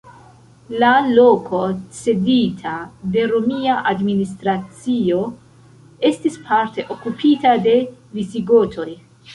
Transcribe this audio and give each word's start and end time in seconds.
La 0.83 0.87
loko 1.17 1.59
cedita 1.97 2.73
de 3.17 3.27
romia 3.33 3.77
administracio 3.93 5.21
estis 6.13 6.43
parte 6.51 6.89
okupita 6.99 7.55
de 7.69 7.79
Visigotoj. 8.19 8.93